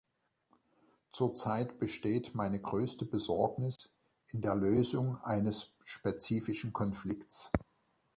Zur 1.11 1.35
Zeit 1.35 1.77
besteht 1.77 2.33
meine 2.33 2.59
größte 2.59 3.05
Besorgnis 3.05 3.93
in 4.31 4.41
der 4.41 4.55
Lösung 4.55 5.21
eines 5.23 5.75
spezifischen 5.85 6.73
Konflikts. 6.73 7.51